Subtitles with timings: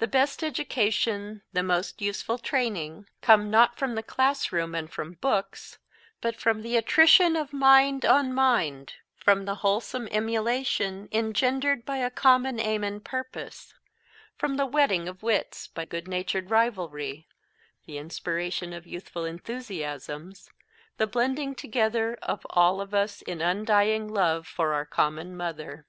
[0.00, 5.78] The best education, the most useful training, come not from the classroom and from books,
[6.20, 12.10] but from the attrition of mind on mind, from the wholesome emulation engendered by a
[12.10, 13.72] common aim and purpose,
[14.36, 17.26] from the whetting of wits by good natured rivalry,
[17.86, 20.50] the inspiration of youthful enthusiasms,
[20.98, 25.86] the blending together of all of us in undying love for our common Mother.